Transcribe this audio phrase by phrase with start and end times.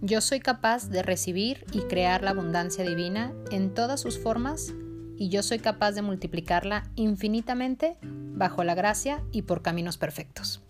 [0.00, 4.72] Yo soy capaz de recibir y crear la abundancia divina en todas sus formas
[5.16, 10.62] y yo soy capaz de multiplicarla infinitamente bajo la gracia y por caminos perfectos.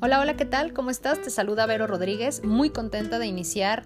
[0.00, 0.72] Hola, hola, ¿qué tal?
[0.72, 1.22] ¿Cómo estás?
[1.22, 3.84] Te saluda Vero Rodríguez, muy contenta de iniciar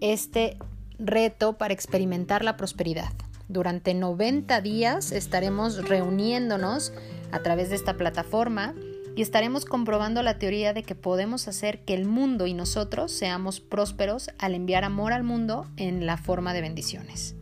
[0.00, 0.56] este
[0.98, 3.12] reto para experimentar la prosperidad.
[3.48, 6.94] Durante 90 días estaremos reuniéndonos
[7.30, 8.74] a través de esta plataforma
[9.16, 13.60] y estaremos comprobando la teoría de que podemos hacer que el mundo y nosotros seamos
[13.60, 17.36] prósperos al enviar amor al mundo en la forma de bendiciones.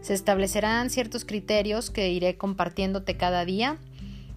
[0.00, 3.78] Se establecerán ciertos criterios que iré compartiéndote cada día,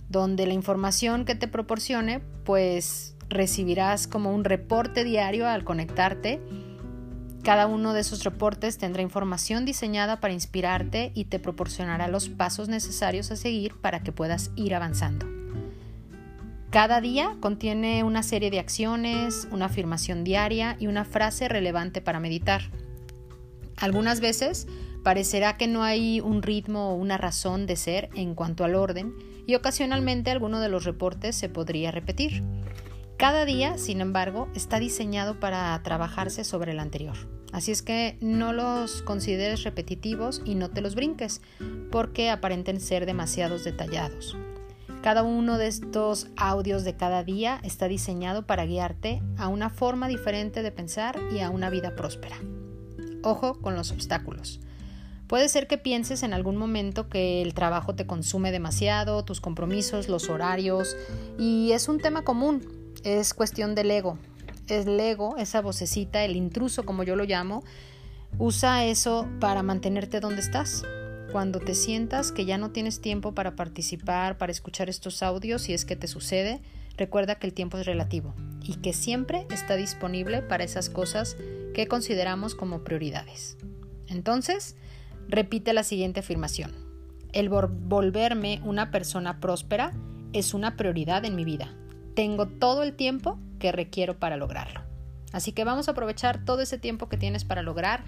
[0.09, 6.41] donde la información que te proporcione, pues recibirás como un reporte diario al conectarte.
[7.43, 12.67] Cada uno de esos reportes tendrá información diseñada para inspirarte y te proporcionará los pasos
[12.67, 15.30] necesarios a seguir para que puedas ir avanzando.
[16.71, 22.21] Cada día contiene una serie de acciones, una afirmación diaria y una frase relevante para
[22.21, 22.61] meditar.
[23.75, 24.67] Algunas veces
[25.03, 29.13] parecerá que no hay un ritmo o una razón de ser en cuanto al orden
[29.45, 32.41] y ocasionalmente alguno de los reportes se podría repetir.
[33.17, 37.17] Cada día, sin embargo, está diseñado para trabajarse sobre el anterior.
[37.51, 41.41] Así es que no los consideres repetitivos y no te los brinques,
[41.91, 44.37] porque aparenten ser demasiados detallados.
[45.01, 50.07] Cada uno de estos audios de cada día está diseñado para guiarte a una forma
[50.07, 52.37] diferente de pensar y a una vida próspera.
[53.23, 54.59] Ojo con los obstáculos.
[55.25, 60.07] Puede ser que pienses en algún momento que el trabajo te consume demasiado, tus compromisos,
[60.07, 60.95] los horarios,
[61.39, 64.19] y es un tema común, es cuestión del ego.
[64.67, 67.63] El ego, esa vocecita, el intruso como yo lo llamo,
[68.37, 70.83] usa eso para mantenerte donde estás,
[71.31, 75.73] cuando te sientas que ya no tienes tiempo para participar, para escuchar estos audios, si
[75.73, 76.61] es que te sucede,
[76.97, 81.37] recuerda que el tiempo es relativo y que siempre está disponible para esas cosas
[81.73, 83.57] que consideramos como prioridades.
[84.07, 84.75] Entonces,
[85.27, 86.73] repite la siguiente afirmación.
[87.31, 89.93] El volverme una persona próspera
[90.33, 91.73] es una prioridad en mi vida.
[92.13, 94.81] Tengo todo el tiempo que requiero para lograrlo.
[95.31, 98.03] Así que vamos a aprovechar todo ese tiempo que tienes para lograr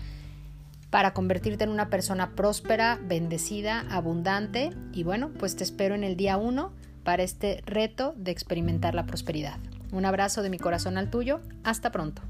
[0.93, 6.15] para convertirte en una persona próspera, bendecida, abundante y bueno, pues te espero en el
[6.15, 6.71] día 1
[7.03, 9.57] para este reto de experimentar la prosperidad.
[9.91, 12.21] Un abrazo de mi corazón al tuyo, hasta pronto.